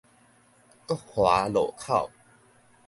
[0.87, 2.09] 國華路口